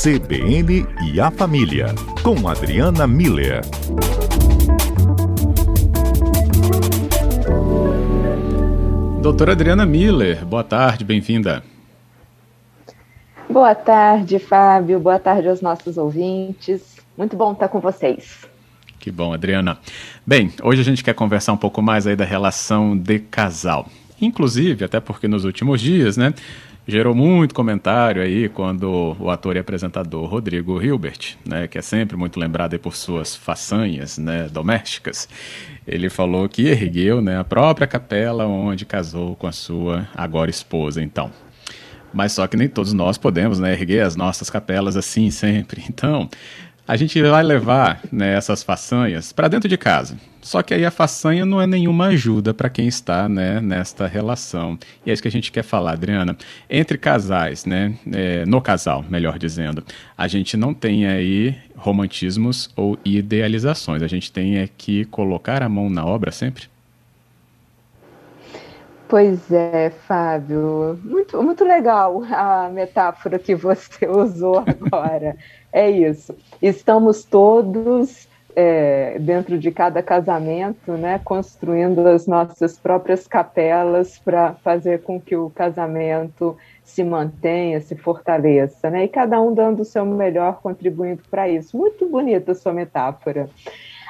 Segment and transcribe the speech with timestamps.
[0.00, 1.86] CBN e a Família,
[2.22, 3.62] com Adriana Miller.
[9.20, 11.64] Doutora Adriana Miller, boa tarde, bem-vinda.
[13.50, 15.00] Boa tarde, Fábio.
[15.00, 16.98] Boa tarde aos nossos ouvintes.
[17.16, 18.46] Muito bom estar com vocês.
[19.00, 19.80] Que bom, Adriana.
[20.24, 23.88] Bem, hoje a gente quer conversar um pouco mais aí da relação de casal.
[24.20, 26.32] Inclusive, até porque nos últimos dias, né,
[26.88, 32.16] gerou muito comentário aí quando o ator e apresentador Rodrigo Hilbert, né, que é sempre
[32.16, 35.28] muito lembrado por suas façanhas né, domésticas,
[35.86, 41.02] ele falou que ergueu né, a própria capela onde casou com a sua agora esposa,
[41.02, 41.30] então.
[42.10, 45.84] Mas só que nem todos nós podemos né, erguer as nossas capelas assim sempre.
[45.90, 46.26] Então,
[46.88, 50.16] a gente vai levar né, essas façanhas para dentro de casa.
[50.40, 54.78] Só que aí a façanha não é nenhuma ajuda para quem está né, nesta relação.
[55.04, 56.34] E é isso que a gente quer falar, Adriana.
[56.70, 59.84] Entre casais, né, é, no casal, melhor dizendo,
[60.16, 64.02] a gente não tem aí romantismos ou idealizações.
[64.02, 66.70] A gente tem é que colocar a mão na obra sempre.
[69.08, 75.34] Pois é, Fábio, muito, muito legal a metáfora que você usou agora.
[75.72, 76.36] é isso.
[76.60, 85.02] Estamos todos é, dentro de cada casamento, né, construindo as nossas próprias capelas para fazer
[85.02, 86.54] com que o casamento
[86.84, 91.78] se mantenha, se fortaleça, né, e cada um dando o seu melhor, contribuindo para isso.
[91.78, 93.48] Muito bonita a sua metáfora.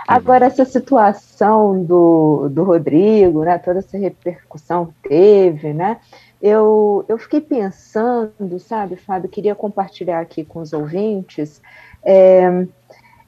[0.08, 5.98] Agora, essa situação do, do Rodrigo, né, toda essa repercussão que teve, né,
[6.40, 11.60] eu, eu fiquei pensando, sabe, Fábio, queria compartilhar aqui com os ouvintes,
[12.02, 12.66] é,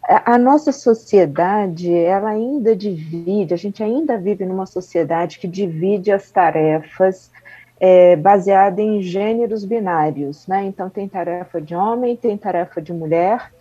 [0.08, 6.30] a nossa sociedade, ela ainda divide, a gente ainda vive numa sociedade que divide as
[6.30, 7.30] tarefas
[7.78, 10.64] é, baseada em gêneros binários, né?
[10.64, 13.52] Então tem tarefa de homem, tem tarefa de mulher,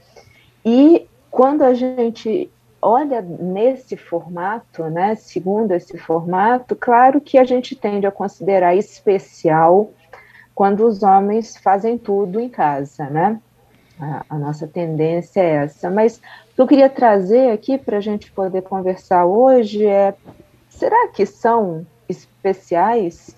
[0.63, 2.49] e quando a gente
[2.81, 9.92] olha nesse formato, né, segundo esse formato, claro que a gente tende a considerar especial
[10.59, 13.39] quando os homens fazem tudo em casa, né?
[14.30, 15.89] A, nossa tendência é essa.
[15.89, 20.14] Mas o que eu queria trazer aqui para a gente poder conversar hoje é:
[20.70, 23.36] será que são especiais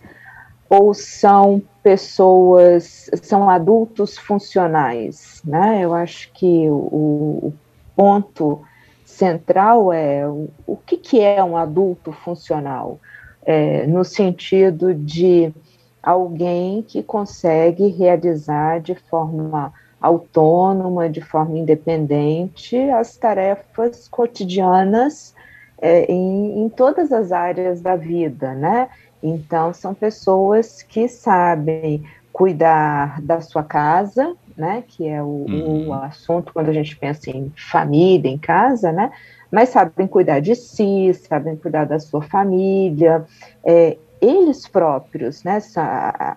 [0.69, 5.41] ou são pessoas, são adultos funcionais?
[5.43, 5.81] Né?
[5.81, 7.53] Eu acho que o, o
[7.95, 8.63] ponto
[9.11, 12.99] central é o, que, que é um adulto funcional,
[13.43, 15.53] é, no sentido de
[16.01, 25.35] alguém que consegue realizar de forma autônoma, de forma independente, as tarefas cotidianas
[25.79, 28.89] é, em, em todas as áreas da vida, né?
[29.21, 35.87] Então, são pessoas que sabem cuidar da sua casa, né, que é o, uhum.
[35.87, 39.11] o, assunto quando a gente pensa em família, em casa, né,
[39.51, 43.25] mas sabem cuidar de si, sabem cuidar da sua família,
[43.65, 45.59] é, eles próprios, né,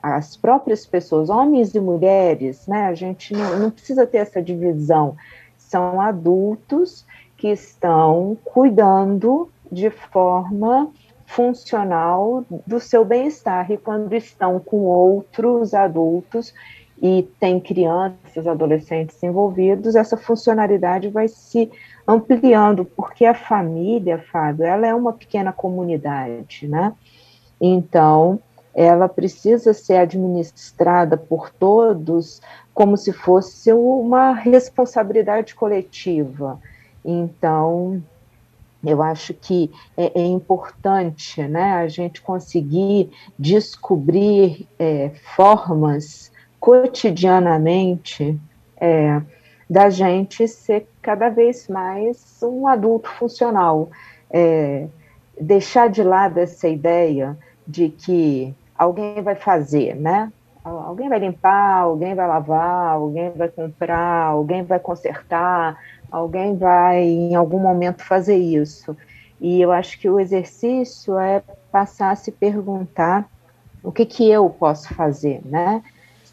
[0.02, 5.14] as próprias pessoas, homens e mulheres, né, a gente não, não precisa ter essa divisão,
[5.58, 7.04] são adultos
[7.36, 10.90] que estão cuidando de forma
[11.26, 16.54] funcional do seu bem-estar e quando estão com outros adultos
[17.06, 21.70] e tem crianças, adolescentes envolvidos, essa funcionalidade vai se
[22.08, 26.94] ampliando, porque a família, Fábio, ela é uma pequena comunidade, né?
[27.60, 28.40] Então,
[28.74, 32.40] ela precisa ser administrada por todos
[32.72, 36.58] como se fosse uma responsabilidade coletiva.
[37.04, 38.02] Então,
[38.82, 46.32] eu acho que é, é importante né, a gente conseguir descobrir é, formas
[46.64, 48.40] cotidianamente
[48.80, 49.20] é,
[49.68, 53.90] da gente ser cada vez mais um adulto funcional.
[54.30, 54.86] É,
[55.38, 57.36] deixar de lado essa ideia
[57.66, 60.32] de que alguém vai fazer, né?
[60.64, 65.78] Alguém vai limpar, alguém vai lavar, alguém vai comprar, alguém vai consertar,
[66.10, 68.96] alguém vai em algum momento fazer isso.
[69.38, 73.28] E eu acho que o exercício é passar a se perguntar
[73.82, 75.82] o que que eu posso fazer, né?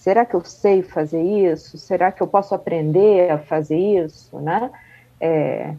[0.01, 1.77] Será que eu sei fazer isso?
[1.77, 4.71] Será que eu posso aprender a fazer isso, né?
[5.19, 5.75] É,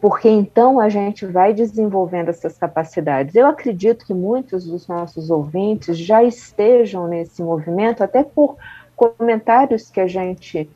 [0.00, 3.34] porque então a gente vai desenvolvendo essas capacidades.
[3.34, 8.56] Eu acredito que muitos dos nossos ouvintes já estejam nesse movimento, até por
[8.96, 10.66] comentários que a gente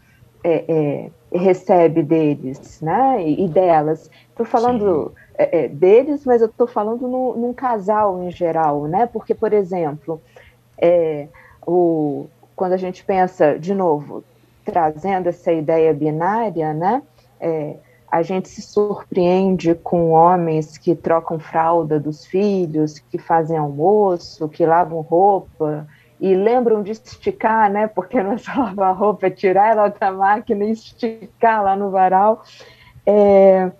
[0.44, 4.10] é, é, recebe deles, né, e delas.
[4.28, 9.06] Estou falando é, é, deles, mas eu estou falando no, num casal em geral, né,
[9.10, 10.20] porque, por exemplo,
[10.76, 11.28] é,
[11.66, 14.24] o, quando a gente pensa, de novo,
[14.64, 17.02] trazendo essa ideia binária, né?
[17.40, 17.76] É,
[18.10, 24.64] a gente se surpreende com homens que trocam fralda dos filhos, que fazem almoço, que
[24.64, 25.86] lavam roupa
[26.20, 27.88] e lembram de esticar, né?
[27.88, 31.90] Porque não é só lavar roupa, é tirar ela da máquina e esticar lá no
[31.90, 32.42] varal.
[33.04, 33.70] É,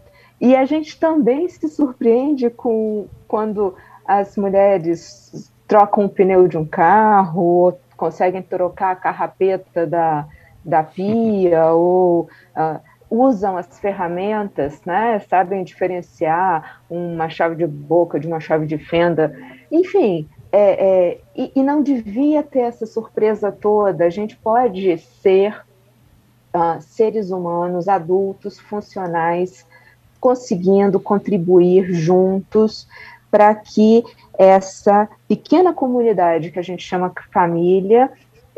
[0.40, 3.74] e a gente também se surpreende com quando
[4.04, 10.26] as mulheres trocam o pneu de um carro, ou conseguem trocar a carrapeta da,
[10.64, 12.80] da pia, ou uh,
[13.10, 15.18] usam as ferramentas, né?
[15.28, 19.36] Sabem diferenciar uma chave de boca de uma chave de fenda.
[19.70, 24.04] Enfim, é, é, e, e, não devia ter essa surpresa toda.
[24.04, 25.64] A gente pode ser
[26.54, 29.66] uh, seres humanos, adultos, funcionais,
[30.20, 32.88] conseguindo contribuir juntos
[33.34, 34.04] para que
[34.38, 38.08] essa pequena comunidade que a gente chama família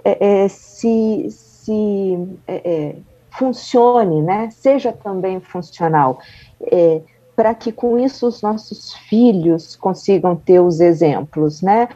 [0.04, 2.96] é, é, se, se é, é
[3.30, 4.50] funcione, né?
[4.50, 6.18] seja também funcional,
[6.60, 7.00] é,
[7.34, 11.88] para que com isso os nossos filhos consigam ter os exemplos, né?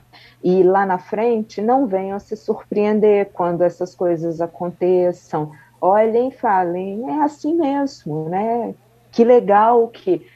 [0.42, 5.52] E lá na frente não venham se surpreender quando essas coisas aconteçam.
[5.82, 8.74] Olhem e falem, é assim mesmo, né?
[9.12, 10.26] Que legal que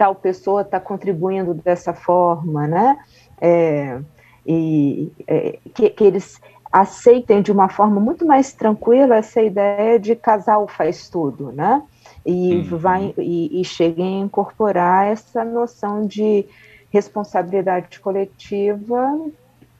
[0.00, 2.98] tal pessoa está contribuindo dessa forma, né?
[3.38, 4.00] É,
[4.46, 6.40] e é, que, que, eles
[6.72, 11.82] aceitem de uma forma muito mais tranquila essa ideia de casal faz tudo, né?
[12.24, 12.78] E, uhum.
[12.78, 16.46] vai, e, e cheguem a incorporar essa noção de
[16.88, 19.20] responsabilidade coletiva,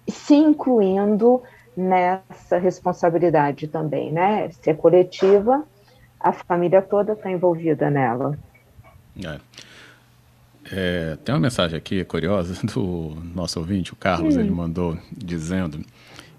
[0.07, 1.43] se incluindo
[1.75, 4.51] nessa responsabilidade também, né?
[4.51, 5.65] Se é coletiva,
[6.21, 8.39] a família toda está envolvida nela.
[9.25, 9.70] É.
[10.73, 14.41] É, tem uma mensagem aqui curiosa do nosso ouvinte, o Carlos, hum.
[14.41, 15.85] ele mandou dizendo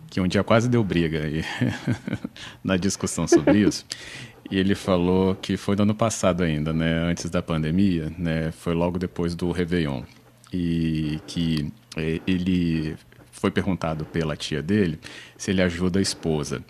[0.09, 1.21] que um dia quase deu briga
[2.63, 3.85] na discussão sobre isso.
[4.49, 8.73] E ele falou que foi no ano passado ainda, né, antes da pandemia, né, foi
[8.73, 10.03] logo depois do Réveillon.
[10.53, 12.97] E que é, ele
[13.31, 14.99] foi perguntado pela tia dele
[15.37, 16.61] se ele ajuda a esposa.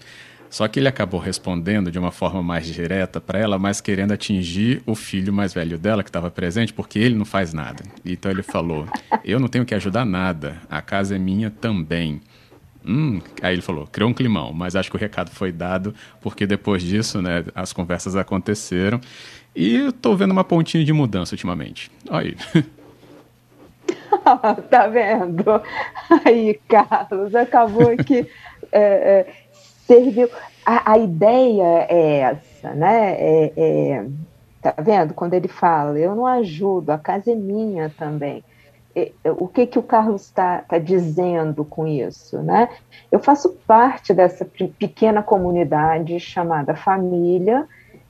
[0.52, 4.84] Só que ele acabou respondendo de uma forma mais direta para ela, mas querendo atingir
[4.86, 7.84] o filho mais velho dela, que estava presente, porque ele não faz nada.
[8.06, 8.86] Então ele falou:
[9.24, 12.20] Eu não tenho que ajudar nada, a casa é minha também.
[12.86, 16.48] Hum, aí ele falou, criou um climão, mas acho que o recado foi dado, porque
[16.48, 19.00] depois disso, né, as conversas aconteceram.
[19.56, 21.92] E estou vendo uma pontinha de mudança ultimamente.
[22.10, 22.64] Olha aí.
[24.70, 25.44] tá vendo?
[26.26, 28.28] Aí, Carlos, acabou que
[28.72, 29.34] é, é,
[29.92, 30.30] serviu.
[30.66, 33.16] A, a, ideia é essa, né?
[33.18, 34.06] É, é,
[34.62, 35.14] tá vendo?
[35.14, 38.44] Quando ele fala, eu não ajudo, a casa é minha também.
[39.40, 42.70] O que, que o Carlos está tá dizendo com isso, né?
[43.10, 47.66] Eu faço parte dessa pequena comunidade chamada família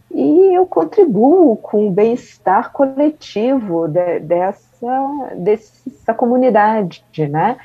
[0.10, 7.58] e eu contribuo com o bem-estar coletivo de, dessa, dessa comunidade, né?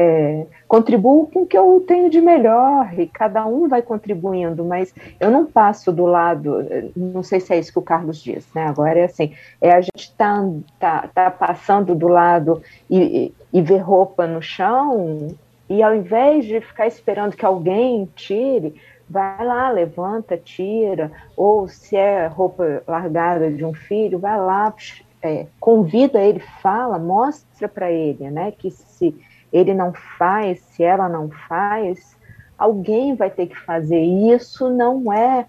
[0.00, 4.94] É, contribuo com o que eu tenho de melhor e cada um vai contribuindo, mas
[5.18, 6.64] eu não passo do lado,
[6.94, 8.68] não sei se é isso que o Carlos diz, né?
[8.68, 10.48] Agora é assim, é a gente tá,
[10.78, 15.34] tá, tá passando do lado e, e, ver roupa no chão
[15.68, 18.80] e ao invés de ficar esperando que alguém tire,
[19.10, 24.72] vai lá, levanta, tira, ou se é roupa largada de um filho, vai lá,
[25.20, 29.12] é, convida ele, fala, mostra para ele, né, que se
[29.52, 32.16] ele não faz, se ela não faz,
[32.56, 34.02] alguém vai ter que fazer.
[34.02, 35.46] E isso não é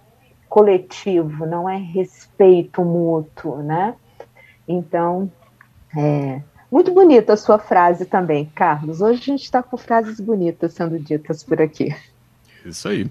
[0.48, 3.96] coletivo, não é respeito mútuo, né?
[4.68, 5.32] Então,
[5.96, 6.42] é,
[6.72, 9.02] muito bonita a sua frase também, Carlos.
[9.02, 11.96] Hoje a gente está com frases bonitas sendo ditas por aqui.
[12.66, 13.10] Isso aí.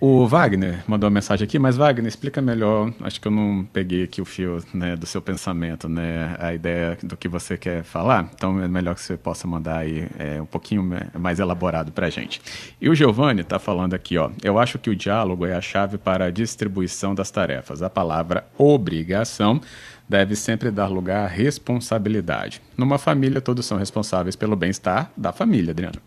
[0.00, 2.92] O Wagner mandou uma mensagem aqui, mas Wagner, explica melhor.
[3.00, 6.96] Acho que eu não peguei aqui o fio né, do seu pensamento, né, a ideia
[7.02, 8.30] do que você quer falar.
[8.32, 10.88] Então é melhor que você possa mandar aí é, um pouquinho
[11.18, 12.40] mais elaborado para a gente.
[12.80, 14.30] E o Giovanni está falando aqui, ó.
[14.40, 17.82] Eu acho que o diálogo é a chave para a distribuição das tarefas.
[17.82, 19.60] A palavra obrigação
[20.08, 22.62] deve sempre dar lugar à responsabilidade.
[22.76, 26.00] Numa família, todos são responsáveis pelo bem-estar da família, Adriana.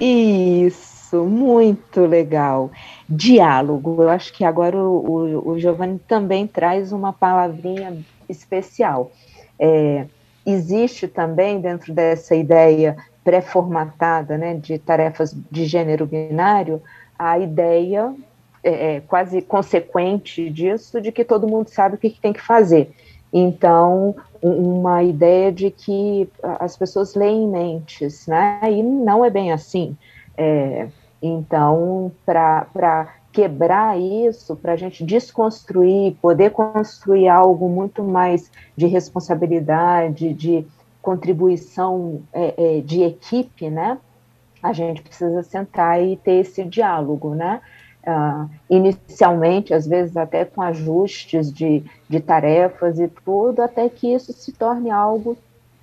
[0.00, 2.70] Isso isso, muito legal.
[3.08, 7.96] Diálogo, eu acho que agora o, o, o Giovanni também traz uma palavrinha
[8.28, 9.10] especial.
[9.58, 10.06] É,
[10.44, 16.80] existe também dentro dessa ideia pré-formatada né, de tarefas de gênero binário
[17.18, 18.14] a ideia
[18.62, 22.40] é, é, quase consequente disso de que todo mundo sabe o que, que tem que
[22.40, 22.90] fazer.
[23.32, 28.60] Então, uma ideia de que as pessoas leem mentes, né?
[28.70, 29.96] E não é bem assim.
[30.36, 30.88] É,
[31.22, 40.32] então, para quebrar isso, para a gente desconstruir, poder construir algo muito mais de responsabilidade,
[40.32, 40.66] de
[41.02, 43.98] contribuição é, é, de equipe, né?
[44.62, 47.60] A gente precisa sentar e ter esse diálogo, né?
[48.06, 54.32] Uh, inicialmente, às vezes até com ajustes de, de tarefas e tudo, até que isso
[54.32, 55.36] se torne algo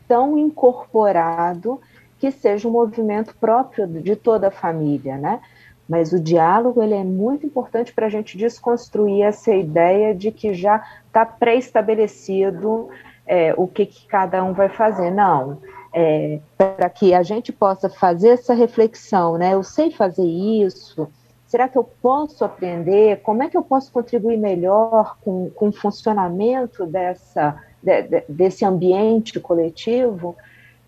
[0.08, 1.80] tão incorporado
[2.20, 5.42] que seja um movimento próprio de toda a família, né?
[5.88, 10.54] Mas o diálogo ele é muito importante para a gente desconstruir essa ideia de que
[10.54, 12.90] já está pré-estabelecido
[13.28, 15.12] é, o que, que, cada um vai fazer.
[15.12, 15.60] Não,
[15.94, 19.54] é, para que a gente possa fazer essa reflexão, né?
[19.54, 21.08] Eu sei fazer isso.
[21.46, 23.22] Será que eu posso aprender?
[23.22, 28.66] Como é que eu posso contribuir melhor com, com o funcionamento dessa, de, de, desse
[28.66, 30.36] ambiente coletivo?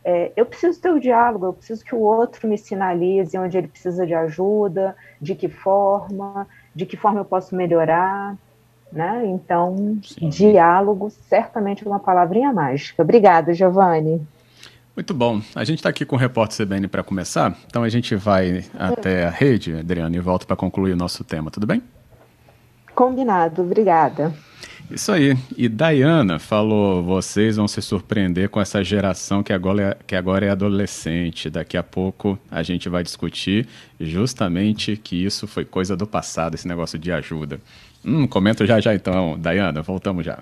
[0.09, 3.67] É, eu preciso ter o diálogo, eu preciso que o outro me sinalize onde ele
[3.67, 8.37] precisa de ajuda, de que forma, de que forma eu posso melhorar,
[8.89, 9.25] né?
[9.25, 10.29] Então, Sim.
[10.29, 13.03] diálogo certamente é uma palavrinha mágica.
[13.03, 14.25] Obrigada, Giovanni.
[14.95, 15.41] Muito bom.
[15.53, 19.25] A gente está aqui com o repórter CBN para começar, então a gente vai até
[19.25, 21.83] a rede, Adriana, e volta para concluir o nosso tema, tudo bem?
[22.95, 24.33] Combinado, obrigada.
[24.89, 25.37] Isso aí.
[25.57, 30.45] E Diana falou: vocês vão se surpreender com essa geração que agora, é, que agora
[30.45, 31.49] é adolescente.
[31.49, 33.67] Daqui a pouco a gente vai discutir
[33.99, 37.59] justamente que isso foi coisa do passado, esse negócio de ajuda.
[38.05, 40.39] Hum, comenta já já então, Diana, voltamos já.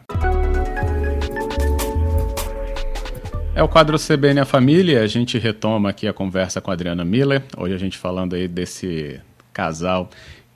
[3.56, 7.06] É o quadro CBN A Família, a gente retoma aqui a conversa com a Adriana
[7.06, 7.42] Miller.
[7.58, 9.20] Hoje a gente falando aí desse
[9.54, 10.10] casal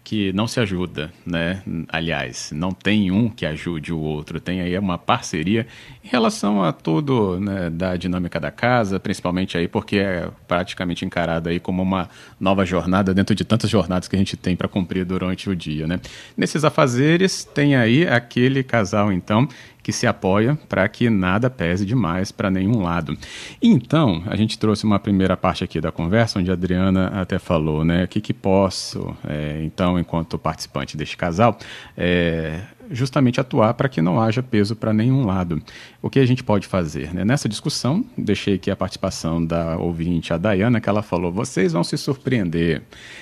[0.10, 1.62] que não se ajuda, né?
[1.88, 5.68] Aliás, não tem um que ajude o outro, tem aí uma parceria
[6.04, 11.48] em relação a tudo né, da dinâmica da casa, principalmente aí porque é praticamente encarado
[11.48, 15.06] aí como uma nova jornada dentro de tantas jornadas que a gente tem para cumprir
[15.06, 16.00] durante o dia, né?
[16.36, 19.48] Nesses afazeres tem aí aquele casal então
[19.90, 23.18] que se apoia para que nada pese demais para nenhum lado.
[23.60, 27.84] Então, a gente trouxe uma primeira parte aqui da conversa, onde a Adriana até falou,
[27.84, 28.04] né?
[28.04, 31.58] O que, que posso, é, então, enquanto participante deste casal,
[31.98, 32.60] é,
[32.92, 35.62] justamente atuar para que não haja peso para nenhum lado.
[36.02, 37.14] O que a gente pode fazer?
[37.14, 37.24] Né?
[37.24, 41.84] Nessa discussão, deixei aqui a participação da ouvinte, a Dayana, que ela falou: vocês vão
[41.84, 42.82] se surpreender.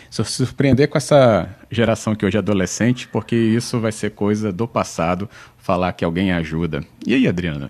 [0.09, 4.67] Se surpreender com essa geração que hoje é adolescente, porque isso vai ser coisa do
[4.67, 5.29] passado,
[5.67, 6.81] falar que alguém ajuda.
[7.05, 7.69] E aí, Adriana?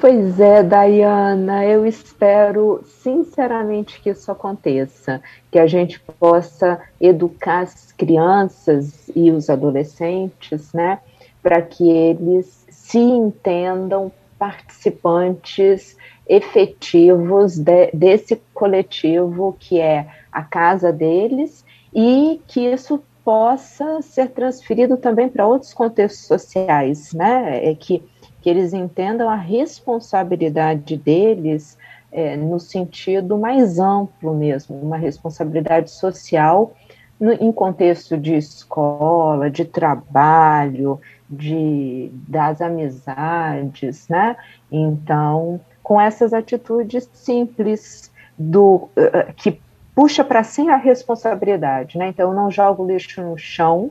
[0.00, 7.92] Pois é, Dayana, eu espero sinceramente que isso aconteça, que a gente possa educar as
[7.92, 10.98] crianças e os adolescentes, né,
[11.40, 15.96] para que eles se entendam participantes
[16.28, 24.96] efetivos de, desse coletivo que é a casa deles e que isso possa ser transferido
[24.96, 28.02] também para outros contextos sociais, né, é que
[28.42, 31.78] que eles entendam a responsabilidade deles
[32.10, 36.74] é, no sentido mais amplo mesmo, uma responsabilidade social
[37.18, 41.00] no, em contexto de escola, de trabalho,
[41.30, 44.36] de das amizades, né?
[44.70, 49.60] Então, com essas atitudes simples do uh, que
[49.94, 52.08] puxa para si a responsabilidade, né?
[52.08, 53.90] Então, eu não jogo lixo no chão,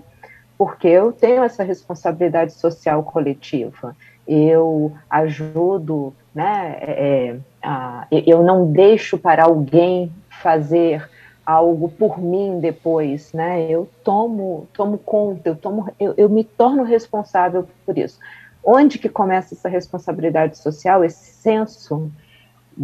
[0.57, 3.95] porque eu tenho essa responsabilidade social coletiva
[4.27, 6.77] eu ajudo, né?
[6.79, 11.07] É, é a, eu não deixo para alguém fazer
[11.45, 13.69] algo por mim depois, né?
[13.69, 18.19] Eu tomo, tomo conta, eu tomo, eu, eu me torno responsável por isso.
[18.63, 22.11] Onde que começa essa responsabilidade social, esse senso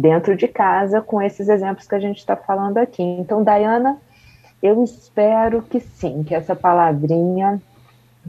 [0.00, 3.02] dentro de casa, com esses exemplos que a gente está falando aqui.
[3.02, 3.98] Então, Dayana,
[4.62, 7.60] eu espero que sim, que essa palavrinha,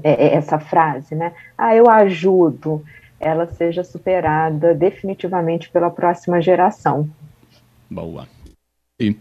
[0.03, 1.33] é, é essa frase, né?
[1.57, 2.83] Ah, eu ajudo
[3.19, 7.09] ela seja superada definitivamente pela próxima geração.
[7.89, 8.27] Boa.
[8.99, 9.15] E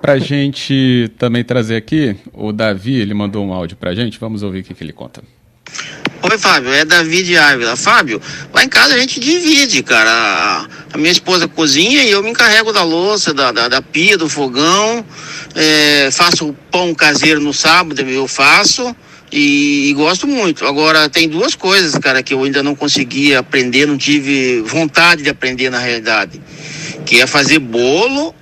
[0.00, 4.18] para a gente também trazer aqui, o Davi, ele mandou um áudio para a gente,
[4.18, 5.22] vamos ouvir o que, que ele conta.
[6.22, 7.76] Oi, Fábio, é Davi de Ávila.
[7.76, 8.20] Fábio,
[8.52, 10.66] lá em casa a gente divide, cara.
[10.92, 14.28] A minha esposa cozinha e eu me encarrego da louça, da, da, da pia, do
[14.28, 15.04] fogão.
[15.54, 18.94] É, faço pão caseiro no sábado, eu faço.
[19.30, 20.66] E, e, gosto muito.
[20.66, 25.28] Agora, tem duas coisas, cara, que eu ainda não consegui aprender, não tive vontade de
[25.28, 26.40] aprender na realidade.
[27.04, 28.34] Que é fazer bolo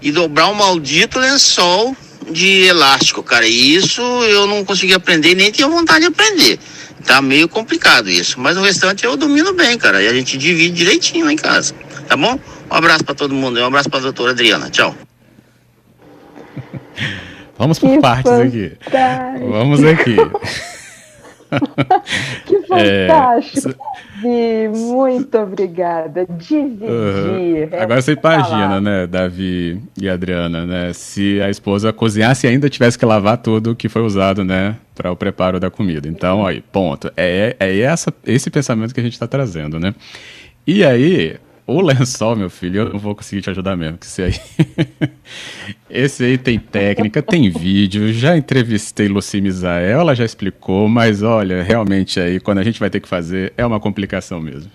[0.00, 1.96] e dobrar um maldito lençol
[2.30, 3.46] de elástico, cara.
[3.46, 6.58] E isso eu não consegui aprender, nem tinha vontade de aprender.
[7.04, 8.40] Tá meio complicado isso.
[8.40, 10.02] Mas o restante eu domino bem, cara.
[10.02, 11.74] E a gente divide direitinho lá em casa.
[12.12, 12.38] Tá bom?
[12.70, 13.58] Um abraço para todo mundo.
[13.58, 14.68] Um abraço pra doutora Adriana.
[14.68, 14.94] Tchau.
[17.56, 18.90] Vamos por que partes fantástico.
[18.90, 19.46] aqui.
[19.50, 20.16] Vamos aqui.
[22.44, 23.74] que fantástico!
[24.26, 26.26] É, muito obrigada.
[26.28, 27.70] Dividir.
[27.70, 30.92] Uh, agora você imagina, né, Davi e Adriana, né?
[30.92, 35.10] Se a esposa cozinhasse e ainda tivesse que lavar tudo que foi usado, né, para
[35.10, 36.06] o preparo da comida.
[36.06, 37.10] Então, aí, ponto.
[37.16, 39.94] É, é essa, esse pensamento que a gente está trazendo, né?
[40.66, 44.22] E aí, o lençol, meu filho, eu não vou conseguir te ajudar mesmo, que esse
[44.22, 44.34] aí.
[45.88, 48.12] esse aí tem técnica, tem vídeo.
[48.12, 52.90] Já entrevistei Luci Misael, ela já explicou, mas olha, realmente aí, quando a gente vai
[52.90, 54.70] ter que fazer, é uma complicação mesmo.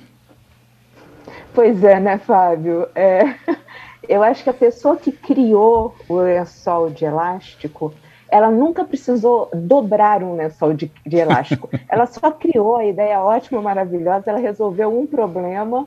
[1.53, 2.88] Pois é, né, Fábio?
[2.96, 3.36] É,
[4.08, 7.94] eu acho que a pessoa que criou o lençol de elástico,
[8.29, 11.70] ela nunca precisou dobrar um lençol de, de elástico.
[11.89, 15.86] ela só criou a ideia ótima, maravilhosa, ela resolveu um problema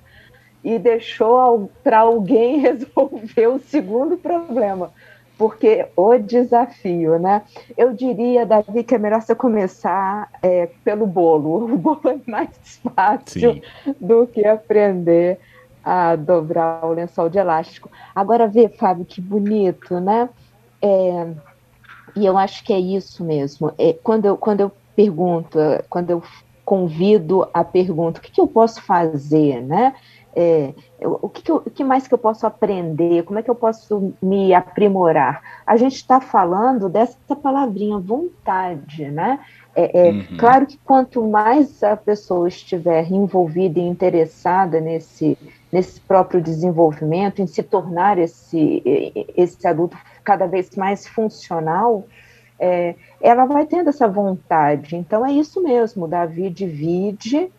[0.62, 4.93] e deixou para alguém resolver o segundo problema.
[5.38, 7.43] Porque o desafio, né?
[7.75, 11.64] Eu diria, Davi, que é melhor você começar é, pelo bolo.
[11.73, 13.62] O bolo é mais fácil Sim.
[13.99, 15.38] do que aprender
[15.83, 17.90] a dobrar o lençol de elástico.
[18.14, 20.29] Agora vê, Fábio, que bonito, né?
[20.83, 21.29] É,
[22.14, 23.73] e eu acho que é isso mesmo.
[23.79, 26.23] É, quando, eu, quando eu pergunto, quando eu
[26.64, 29.95] convido a pergunta, o que, que eu posso fazer, né?
[30.34, 33.25] É, o, que, que, eu, o que mais que eu posso aprender?
[33.25, 35.42] Como é que eu posso me aprimorar?
[35.66, 39.40] A gente está falando dessa palavrinha vontade, né?
[39.75, 40.37] É, é uhum.
[40.38, 45.37] Claro que quanto mais a pessoa estiver envolvida e interessada nesse,
[45.72, 48.82] nesse próprio desenvolvimento, em se tornar esse,
[49.37, 52.04] esse adulto cada vez mais funcional,
[52.58, 54.94] é, ela vai tendo essa vontade.
[54.94, 57.50] Então é isso mesmo, Davi divide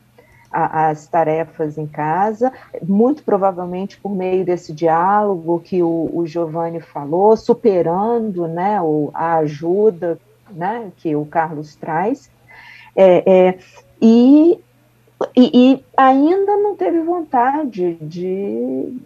[0.52, 2.52] a, as tarefas em casa,
[2.84, 9.38] muito provavelmente por meio desse diálogo que o, o Giovanni falou, superando né, o, a
[9.38, 12.30] ajuda né, que o Carlos traz,
[12.96, 13.58] é, é,
[14.02, 14.60] e,
[15.36, 18.98] e, e, ainda não teve vontade de,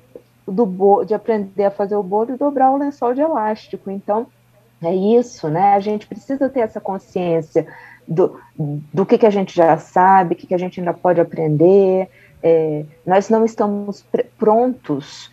[0.47, 3.91] do, de aprender a fazer o bolo e dobrar o lençol de elástico.
[3.91, 4.25] Então,
[4.83, 5.73] é isso, né?
[5.73, 7.65] A gente precisa ter essa consciência
[8.07, 11.19] do, do que, que a gente já sabe, o que, que a gente ainda pode
[11.19, 12.09] aprender.
[12.43, 14.05] É, nós não estamos
[14.37, 15.31] prontos,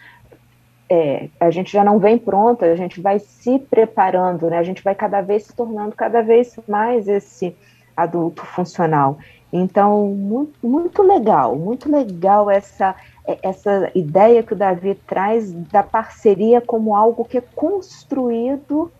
[0.88, 4.58] é, a gente já não vem pronto, a gente vai se preparando, né?
[4.58, 7.56] a gente vai cada vez se tornando cada vez mais esse
[7.96, 9.18] adulto funcional.
[9.52, 12.94] Então, muito, muito legal, muito legal essa,
[13.42, 18.90] essa ideia que o Davi traz da parceria como algo que é construído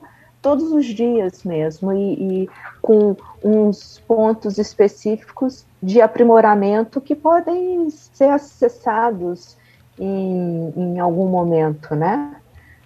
[0.43, 2.51] todos os dias mesmo e, e,
[2.83, 9.57] com uns pontos específicos de aprimoramento que podem ser acessados
[9.99, 12.35] em, em algum momento, né?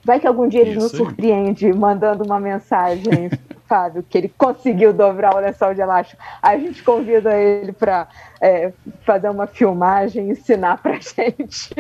[0.05, 3.31] Vai que algum dia ele Isso nos surpreende mandando uma mensagem,
[3.67, 6.23] Fábio, que ele conseguiu dobrar o lençol de elástico.
[6.41, 8.07] Aí a gente convida ele para
[8.41, 8.73] é,
[9.05, 11.75] fazer uma filmagem, ensinar para gente.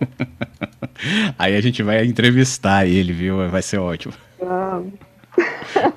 [1.38, 3.50] Aí a gente vai entrevistar ele, viu?
[3.50, 4.14] Vai ser ótimo.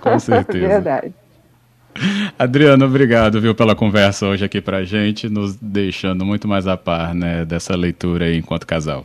[0.02, 0.68] Com certeza.
[0.68, 1.14] Verdade.
[2.38, 7.14] Adriano, obrigado, viu, pela conversa hoje aqui pra gente, nos deixando muito mais a par,
[7.14, 9.04] né, dessa leitura aí enquanto casal.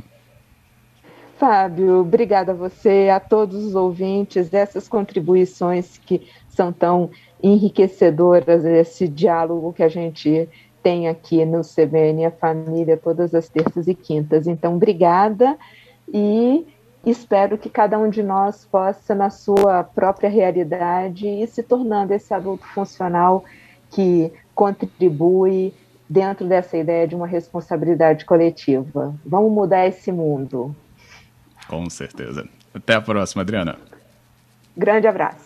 [1.37, 7.11] Fábio, obrigada a você, a todos os ouvintes, dessas contribuições que são tão
[7.43, 10.49] enriquecedoras, esse diálogo que a gente
[10.83, 14.47] tem aqui no CBN A Família todas as terças e quintas.
[14.47, 15.57] Então, obrigada
[16.13, 16.65] e
[17.07, 22.33] espero que cada um de nós possa, na sua própria realidade, ir se tornando esse
[22.33, 23.45] adulto funcional
[23.91, 25.73] que contribui
[26.09, 29.15] dentro dessa ideia de uma responsabilidade coletiva.
[29.25, 30.75] Vamos mudar esse mundo.
[31.69, 32.47] Com certeza.
[32.73, 33.77] Até a próxima, Adriana.
[34.77, 35.45] Grande abraço.